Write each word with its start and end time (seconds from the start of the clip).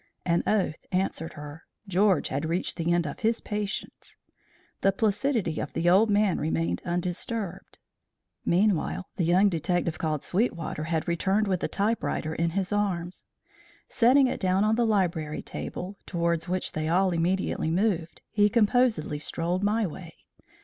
An 0.25 0.41
oath 0.47 0.87
answered 0.91 1.33
her. 1.33 1.61
George 1.87 2.29
had 2.29 2.43
reached 2.49 2.75
the 2.77 2.91
end 2.91 3.05
of 3.05 3.19
his 3.19 3.39
patience. 3.39 4.15
The 4.81 4.91
placidity 4.91 5.59
of 5.59 5.73
the 5.73 5.87
old 5.91 6.09
man 6.09 6.39
remained 6.39 6.81
undisturbed. 6.83 7.77
Meanwhile 8.43 9.05
the 9.17 9.25
young 9.25 9.47
detective 9.47 9.99
called 9.99 10.23
Sweetwater 10.23 10.85
had 10.85 11.07
returned 11.07 11.45
with 11.47 11.59
the 11.59 11.67
typewriter 11.67 12.33
in 12.33 12.49
his 12.49 12.73
arms. 12.73 13.25
Setting 13.87 14.25
it 14.25 14.39
down 14.39 14.63
on 14.63 14.73
the 14.75 14.87
library 14.87 15.43
table, 15.43 15.99
towards 16.07 16.49
which 16.49 16.71
they 16.71 16.87
all 16.89 17.11
immediately 17.11 17.69
moved, 17.69 18.21
he 18.31 18.49
composedly 18.49 19.19
strolled 19.19 19.63
my 19.63 19.85
way. 19.85 20.15